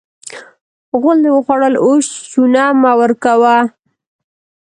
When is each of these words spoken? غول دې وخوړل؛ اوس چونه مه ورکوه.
غول 0.99 1.17
دې 1.23 1.31
وخوړل؛ 1.35 1.73
اوس 1.85 2.07
چونه 2.31 2.63
مه 2.81 2.91
ورکوه. 3.01 3.55